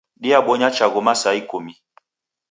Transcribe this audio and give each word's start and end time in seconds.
Diabonya 0.23 0.69
chaghu 0.75 1.01
masaa 1.07 1.33
ikumi 1.41 1.73